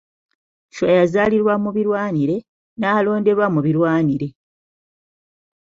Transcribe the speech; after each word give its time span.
Chwa 0.73 0.89
yazaalirwa 0.97 1.53
mu 1.63 1.69
birwanire, 1.75 2.35
n'alonderwa 2.79 3.45
mu 3.53 3.59
birwanire. 3.65 4.27